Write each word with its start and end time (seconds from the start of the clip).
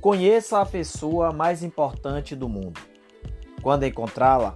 Conheça 0.00 0.58
a 0.58 0.64
pessoa 0.64 1.30
mais 1.30 1.62
importante 1.62 2.34
do 2.34 2.48
mundo. 2.48 2.80
Quando 3.60 3.84
encontrá-la, 3.84 4.54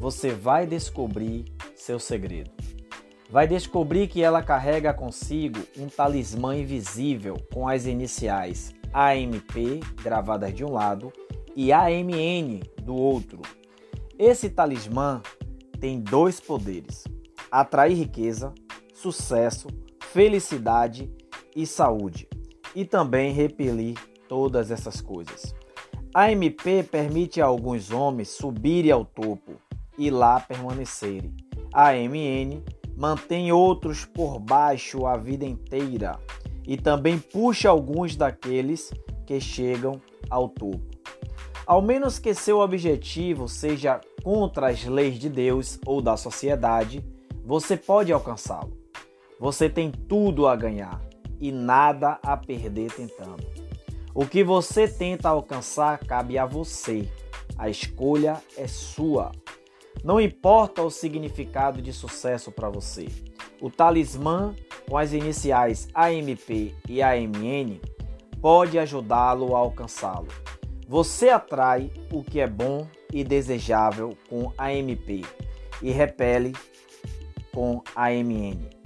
você 0.00 0.32
vai 0.32 0.66
descobrir 0.66 1.44
seu 1.76 2.00
segredo. 2.00 2.50
Vai 3.30 3.46
descobrir 3.46 4.08
que 4.08 4.20
ela 4.20 4.42
carrega 4.42 4.92
consigo 4.92 5.60
um 5.78 5.86
talismã 5.86 6.56
invisível 6.56 7.36
com 7.54 7.68
as 7.68 7.86
iniciais 7.86 8.74
AMP 8.92 9.78
gravadas 10.02 10.52
de 10.52 10.64
um 10.64 10.72
lado 10.72 11.12
e 11.54 11.72
AMN 11.72 12.58
do 12.82 12.96
outro. 12.96 13.42
Esse 14.18 14.50
talismã 14.50 15.22
tem 15.78 16.00
dois 16.00 16.40
poderes: 16.40 17.04
atrair 17.48 17.96
riqueza, 17.96 18.52
sucesso, 18.92 19.68
felicidade 20.00 21.08
e 21.54 21.64
saúde, 21.64 22.28
e 22.74 22.84
também 22.84 23.32
repelir 23.32 24.09
todas 24.30 24.70
essas 24.70 25.00
coisas. 25.00 25.52
A 26.14 26.30
MP 26.30 26.84
permite 26.84 27.40
a 27.40 27.46
alguns 27.46 27.90
homens 27.90 28.28
subirem 28.28 28.92
ao 28.92 29.04
topo 29.04 29.54
e 29.98 30.08
lá 30.08 30.38
permanecerem. 30.38 31.34
A 31.74 31.92
MN 31.94 32.62
mantém 32.96 33.50
outros 33.50 34.04
por 34.04 34.38
baixo 34.38 35.04
a 35.04 35.16
vida 35.16 35.44
inteira 35.44 36.20
e 36.64 36.76
também 36.76 37.18
puxa 37.18 37.68
alguns 37.68 38.14
daqueles 38.14 38.92
que 39.26 39.40
chegam 39.40 40.00
ao 40.30 40.48
topo. 40.48 40.80
Ao 41.66 41.82
menos 41.82 42.20
que 42.20 42.32
seu 42.32 42.60
objetivo 42.60 43.48
seja 43.48 44.00
contra 44.22 44.68
as 44.68 44.84
leis 44.84 45.18
de 45.18 45.28
Deus 45.28 45.76
ou 45.84 46.00
da 46.00 46.16
sociedade, 46.16 47.04
você 47.44 47.76
pode 47.76 48.12
alcançá-lo. 48.12 48.78
Você 49.40 49.68
tem 49.68 49.90
tudo 49.90 50.46
a 50.46 50.54
ganhar 50.54 51.00
e 51.40 51.50
nada 51.50 52.20
a 52.22 52.36
perder 52.36 52.92
tentando. 52.92 53.59
O 54.14 54.26
que 54.26 54.42
você 54.42 54.88
tenta 54.88 55.28
alcançar 55.28 55.98
cabe 55.98 56.36
a 56.36 56.44
você. 56.44 57.08
A 57.56 57.68
escolha 57.68 58.42
é 58.56 58.66
sua. 58.66 59.30
Não 60.02 60.20
importa 60.20 60.82
o 60.82 60.90
significado 60.90 61.80
de 61.80 61.92
sucesso 61.92 62.50
para 62.50 62.68
você. 62.68 63.06
O 63.60 63.70
talismã 63.70 64.54
com 64.88 64.96
as 64.96 65.12
iniciais 65.12 65.88
AMP 65.94 66.74
e 66.88 67.02
AMN 67.02 67.80
pode 68.40 68.78
ajudá-lo 68.78 69.54
a 69.54 69.58
alcançá-lo. 69.58 70.28
Você 70.88 71.28
atrai 71.28 71.90
o 72.10 72.24
que 72.24 72.40
é 72.40 72.48
bom 72.48 72.88
e 73.12 73.22
desejável 73.22 74.16
com 74.28 74.52
AMP 74.58 75.24
e 75.80 75.90
repele 75.90 76.52
com 77.52 77.82
AMN. 77.94 78.79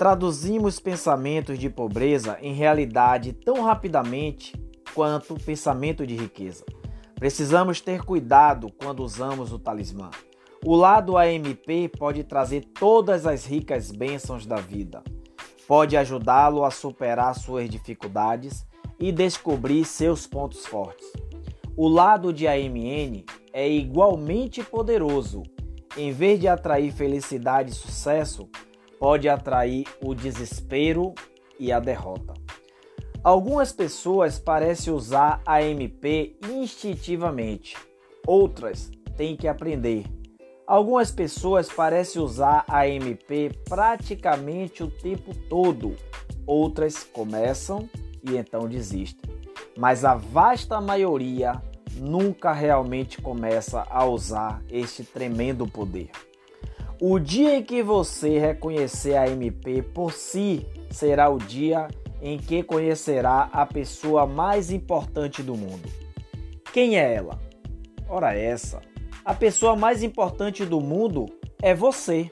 Traduzimos 0.00 0.80
pensamentos 0.80 1.58
de 1.58 1.68
pobreza 1.68 2.38
em 2.40 2.54
realidade 2.54 3.34
tão 3.34 3.60
rapidamente 3.60 4.54
quanto 4.94 5.34
pensamento 5.34 6.06
de 6.06 6.16
riqueza. 6.16 6.64
Precisamos 7.16 7.82
ter 7.82 8.02
cuidado 8.02 8.72
quando 8.82 9.04
usamos 9.04 9.52
o 9.52 9.58
talismã. 9.58 10.08
O 10.64 10.74
lado 10.74 11.18
AMP 11.18 11.90
pode 11.98 12.24
trazer 12.24 12.64
todas 12.64 13.26
as 13.26 13.44
ricas 13.44 13.90
bênçãos 13.90 14.46
da 14.46 14.56
vida. 14.56 15.02
Pode 15.68 15.98
ajudá-lo 15.98 16.64
a 16.64 16.70
superar 16.70 17.34
suas 17.34 17.68
dificuldades 17.68 18.66
e 18.98 19.12
descobrir 19.12 19.84
seus 19.84 20.26
pontos 20.26 20.64
fortes. 20.64 21.12
O 21.76 21.86
lado 21.86 22.32
de 22.32 22.46
AMN 22.46 23.22
é 23.52 23.68
igualmente 23.68 24.64
poderoso. 24.64 25.42
Em 25.94 26.10
vez 26.10 26.40
de 26.40 26.48
atrair 26.48 26.90
felicidade 26.90 27.72
e 27.72 27.74
sucesso, 27.74 28.48
pode 29.00 29.30
atrair 29.30 29.86
o 30.04 30.14
desespero 30.14 31.14
e 31.58 31.72
a 31.72 31.80
derrota. 31.80 32.34
Algumas 33.24 33.72
pessoas 33.72 34.38
parecem 34.38 34.92
usar 34.92 35.40
a 35.46 35.62
MP 35.62 36.36
instintivamente, 36.50 37.76
outras 38.26 38.90
têm 39.16 39.36
que 39.36 39.48
aprender. 39.48 40.04
Algumas 40.66 41.10
pessoas 41.10 41.72
parecem 41.72 42.20
usar 42.20 42.64
a 42.68 42.86
MP 42.86 43.50
praticamente 43.68 44.82
o 44.82 44.90
tempo 44.90 45.34
todo, 45.48 45.96
outras 46.46 47.02
começam 47.02 47.88
e 48.22 48.36
então 48.36 48.68
desistem. 48.68 49.30
Mas 49.76 50.04
a 50.04 50.14
vasta 50.14 50.78
maioria 50.78 51.60
nunca 51.96 52.52
realmente 52.52 53.20
começa 53.20 53.86
a 53.88 54.04
usar 54.04 54.62
este 54.70 55.04
tremendo 55.04 55.66
poder. 55.66 56.10
O 57.02 57.18
dia 57.18 57.56
em 57.56 57.62
que 57.62 57.82
você 57.82 58.38
reconhecer 58.38 59.16
a 59.16 59.26
MP 59.26 59.80
por 59.80 60.12
si 60.12 60.66
será 60.90 61.30
o 61.30 61.38
dia 61.38 61.88
em 62.20 62.36
que 62.36 62.62
conhecerá 62.62 63.48
a 63.54 63.64
pessoa 63.64 64.26
mais 64.26 64.70
importante 64.70 65.42
do 65.42 65.56
mundo. 65.56 65.88
Quem 66.74 66.98
é 66.98 67.14
ela? 67.14 67.40
Ora, 68.06 68.34
essa. 68.34 68.82
A 69.24 69.32
pessoa 69.32 69.74
mais 69.74 70.02
importante 70.02 70.66
do 70.66 70.78
mundo 70.78 71.24
é 71.62 71.74
você, 71.74 72.30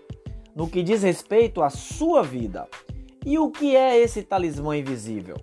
no 0.55 0.69
que 0.69 0.83
diz 0.83 1.03
respeito 1.03 1.63
à 1.63 1.71
sua 1.71 2.23
vida. 2.23 2.69
E 3.25 3.39
o 3.39 3.51
que 3.51 3.75
é 3.75 3.97
esse 3.97 4.23
talismã 4.23 4.77
invisível? 4.77 5.37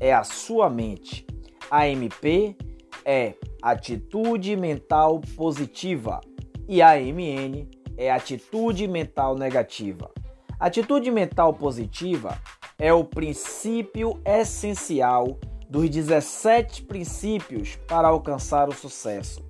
É 0.00 0.14
a 0.14 0.24
sua 0.24 0.70
mente. 0.70 1.26
A 1.70 1.86
MP 1.86 2.56
é 3.04 3.34
atitude 3.60 4.56
mental 4.56 5.20
positiva 5.36 6.18
e 6.66 6.80
a 6.80 6.94
MN 6.96 7.79
é 8.00 8.10
atitude 8.10 8.88
mental 8.88 9.36
negativa. 9.36 10.10
Atitude 10.58 11.10
mental 11.10 11.52
positiva 11.52 12.38
é 12.78 12.90
o 12.94 13.04
princípio 13.04 14.18
essencial 14.24 15.38
dos 15.68 15.90
17 15.90 16.84
princípios 16.84 17.76
para 17.86 18.08
alcançar 18.08 18.70
o 18.70 18.72
sucesso. 18.72 19.44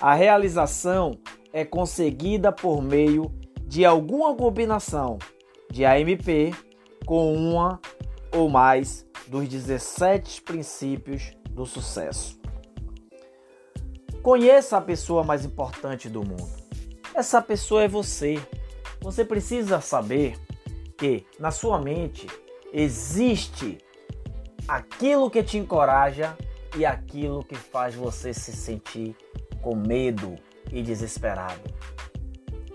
A 0.00 0.14
realização 0.14 1.18
é 1.52 1.66
conseguida 1.66 2.50
por 2.50 2.82
meio 2.82 3.30
de 3.66 3.84
alguma 3.84 4.34
combinação 4.34 5.18
de 5.70 5.84
AMP 5.84 6.54
com 7.04 7.34
uma 7.34 7.78
ou 8.34 8.48
mais 8.48 9.06
dos 9.28 9.46
17 9.46 10.40
princípios 10.40 11.32
do 11.50 11.66
sucesso. 11.66 12.40
Conheça 14.22 14.78
a 14.78 14.80
pessoa 14.80 15.22
mais 15.22 15.44
importante 15.44 16.08
do 16.08 16.20
mundo. 16.20 16.61
Essa 17.14 17.42
pessoa 17.42 17.82
é 17.82 17.88
você. 17.88 18.40
Você 19.00 19.24
precisa 19.24 19.80
saber 19.80 20.38
que 20.96 21.26
na 21.38 21.50
sua 21.50 21.78
mente 21.78 22.26
existe 22.72 23.78
aquilo 24.66 25.30
que 25.30 25.42
te 25.42 25.58
encoraja 25.58 26.36
e 26.76 26.86
aquilo 26.86 27.44
que 27.44 27.54
faz 27.54 27.94
você 27.94 28.32
se 28.32 28.52
sentir 28.52 29.14
com 29.60 29.76
medo 29.76 30.36
e 30.70 30.82
desesperado. 30.82 31.60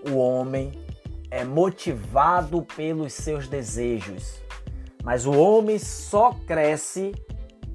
O 0.08 0.16
homem 0.16 0.72
é 1.30 1.44
motivado 1.44 2.62
pelos 2.62 3.12
seus 3.12 3.48
desejos, 3.48 4.40
mas 5.02 5.26
o 5.26 5.32
homem 5.32 5.78
só 5.78 6.32
cresce 6.46 7.12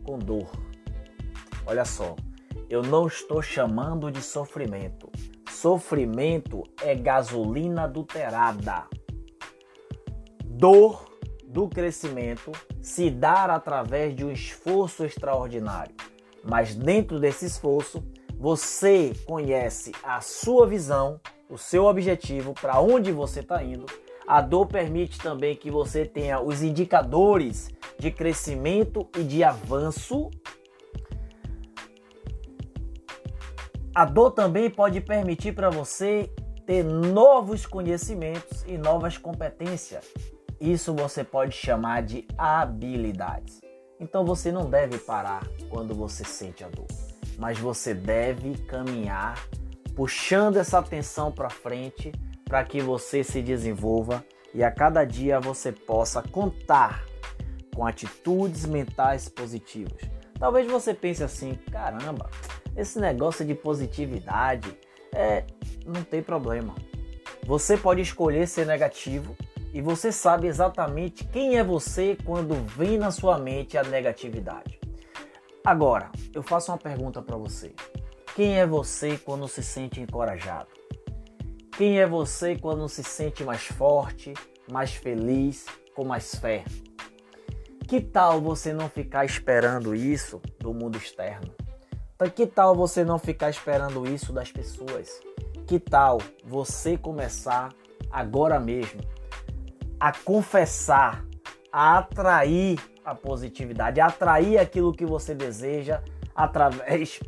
com 0.03 0.17
dor. 0.17 0.49
Olha 1.65 1.83
só, 1.83 2.15
eu 2.69 2.81
não 2.81 3.07
estou 3.07 3.41
chamando 3.41 4.09
de 4.09 4.21
sofrimento. 4.21 5.12
Sofrimento 5.63 6.61
é 6.81 6.93
gasolina 6.93 7.83
adulterada. 7.83 8.83
Dor 10.43 11.05
do 11.45 11.69
crescimento 11.69 12.51
se 12.81 13.09
dá 13.09 13.45
através 13.45 14.13
de 14.13 14.25
um 14.25 14.31
esforço 14.33 15.05
extraordinário. 15.05 15.95
Mas 16.43 16.75
dentro 16.75 17.17
desse 17.17 17.45
esforço, 17.45 18.03
você 18.37 19.13
conhece 19.25 19.93
a 20.03 20.19
sua 20.19 20.67
visão, 20.67 21.17
o 21.49 21.57
seu 21.57 21.85
objetivo, 21.85 22.53
para 22.53 22.81
onde 22.81 23.13
você 23.13 23.39
está 23.39 23.63
indo. 23.63 23.85
A 24.27 24.41
dor 24.41 24.67
permite 24.67 25.17
também 25.17 25.55
que 25.55 25.71
você 25.71 26.03
tenha 26.03 26.41
os 26.41 26.61
indicadores 26.61 27.69
de 27.97 28.11
crescimento 28.11 29.07
e 29.17 29.23
de 29.23 29.45
avanço 29.45 30.29
A 33.95 34.05
dor 34.05 34.31
também 34.31 34.71
pode 34.71 34.99
permitir 35.01 35.53
para 35.53 35.69
você 35.69 36.27
ter 36.65 36.83
novos 36.83 37.67
conhecimentos 37.67 38.63
e 38.65 38.75
novas 38.75 39.19
competências. 39.19 40.03
Isso 40.59 40.95
você 40.95 41.23
pode 41.23 41.55
chamar 41.55 42.01
de 42.01 42.27
habilidades. 42.35 43.61
Então 43.99 44.25
você 44.25 44.51
não 44.51 44.67
deve 44.67 44.97
parar 44.97 45.47
quando 45.69 45.93
você 45.93 46.23
sente 46.23 46.63
a 46.63 46.69
dor, 46.69 46.87
mas 47.37 47.59
você 47.59 47.93
deve 47.93 48.57
caminhar 48.63 49.35
puxando 49.95 50.57
essa 50.57 50.79
atenção 50.79 51.31
para 51.31 51.51
frente 51.51 52.11
para 52.45 52.63
que 52.63 52.81
você 52.81 53.23
se 53.23 53.43
desenvolva 53.43 54.25
e 54.55 54.63
a 54.63 54.71
cada 54.71 55.05
dia 55.05 55.39
você 55.39 55.71
possa 55.71 56.21
contar 56.23 57.05
com 57.75 57.85
atitudes 57.85 58.65
mentais 58.65 59.29
positivas. 59.29 60.01
Talvez 60.39 60.65
você 60.65 60.95
pense 60.95 61.23
assim: 61.23 61.53
caramba, 61.71 62.29
esse 62.75 62.99
negócio 62.99 63.45
de 63.45 63.53
positividade 63.53 64.77
é, 65.13 65.45
não 65.85 66.03
tem 66.03 66.21
problema. 66.21 66.73
Você 67.45 67.77
pode 67.77 68.01
escolher 68.01 68.47
ser 68.47 68.65
negativo 68.65 69.35
e 69.73 69.81
você 69.81 70.11
sabe 70.11 70.47
exatamente 70.47 71.25
quem 71.25 71.57
é 71.57 71.63
você 71.63 72.17
quando 72.23 72.55
vem 72.75 72.97
na 72.97 73.11
sua 73.11 73.37
mente 73.37 73.77
a 73.77 73.83
negatividade. 73.83 74.79
Agora, 75.65 76.11
eu 76.33 76.43
faço 76.43 76.71
uma 76.71 76.77
pergunta 76.77 77.21
para 77.21 77.37
você. 77.37 77.73
Quem 78.35 78.59
é 78.59 78.65
você 78.65 79.17
quando 79.17 79.47
se 79.47 79.63
sente 79.63 80.01
encorajado? 80.01 80.67
Quem 81.77 81.99
é 81.99 82.07
você 82.07 82.55
quando 82.55 82.87
se 82.87 83.03
sente 83.03 83.43
mais 83.43 83.63
forte, 83.63 84.33
mais 84.71 84.93
feliz, 84.93 85.65
com 85.95 86.03
mais 86.03 86.35
fé? 86.35 86.63
Que 87.87 87.99
tal 88.01 88.41
você 88.41 88.73
não 88.73 88.89
ficar 88.89 89.25
esperando 89.25 89.95
isso 89.95 90.41
do 90.59 90.73
mundo 90.73 90.97
externo? 90.97 91.53
Que 92.31 92.45
tal 92.45 92.75
você 92.75 93.03
não 93.03 93.19
ficar 93.19 93.49
esperando 93.49 94.07
isso 94.07 94.31
das 94.31 94.51
pessoas? 94.51 95.21
Que 95.67 95.79
tal 95.79 96.19
você 96.45 96.97
começar 96.97 97.73
agora 98.11 98.59
mesmo 98.59 99.01
a 99.99 100.11
confessar, 100.11 101.25
a 101.71 101.99
atrair 101.99 102.77
a 103.05 103.15
positividade, 103.15 104.01
a 104.01 104.07
atrair 104.07 104.57
aquilo 104.57 104.93
que 104.93 105.05
você 105.05 105.33
deseja 105.33 106.01
através 106.35 107.19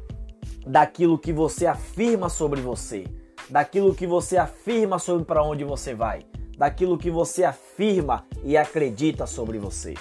daquilo 0.66 1.18
que 1.18 1.32
você 1.32 1.68
afirma 1.68 2.30
sobre 2.30 2.62
você, 2.62 3.06
daquilo 3.50 3.94
que 3.94 4.08
você 4.08 4.38
afirma 4.38 5.00
sobre 5.00 5.26
para 5.26 5.44
onde 5.44 5.64
você 5.64 5.94
vai, 5.94 6.26
daquilo 6.58 6.98
que 6.98 7.12
você 7.12 7.44
afirma 7.44 8.26
e 8.44 8.58
acredita 8.58 9.26
sobre 9.26 9.58
você. 9.58 9.94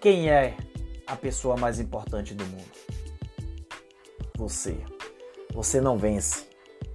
Quem 0.00 0.28
é 0.28 0.56
a 1.06 1.16
pessoa 1.16 1.56
mais 1.56 1.80
importante 1.80 2.34
do 2.34 2.44
mundo? 2.44 2.83
Você. 4.36 4.76
Você 5.52 5.80
não 5.80 5.96
vence 5.96 6.48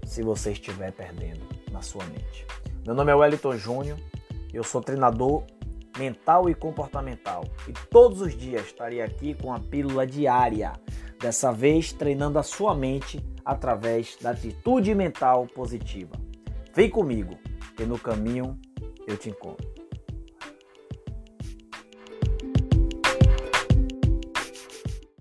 se 0.06 0.21
você 0.21 0.51
estiver 0.51 0.91
perdendo 0.91 1.39
na 1.71 1.81
sua 1.81 2.03
mente. 2.06 2.45
Meu 2.86 2.94
nome 2.94 3.12
é 3.12 3.15
Wellington 3.15 3.56
Júnior, 3.56 3.97
eu 4.53 4.62
sou 4.62 4.81
treinador 4.81 5.44
mental 5.97 6.50
e 6.50 6.53
comportamental 6.53 7.45
e 7.65 7.71
todos 7.89 8.19
os 8.19 8.36
dias 8.36 8.65
estarei 8.65 9.01
aqui 9.01 9.33
com 9.33 9.53
a 9.53 9.59
pílula 9.59 10.06
diária 10.06 10.74
dessa 11.18 11.53
vez 11.53 11.94
treinando 11.94 12.38
a 12.38 12.44
sua 12.44 12.75
mente 12.75 13.25
através 13.45 14.18
da 14.18 14.31
atitude 14.31 14.94
mental 14.94 15.47
positiva. 15.47 16.15
Vem 16.74 16.89
comigo, 16.89 17.38
que 17.77 17.86
no 17.86 17.97
caminho 17.97 18.59
eu 19.07 19.15
te 19.15 19.30
encontro. 19.30 19.78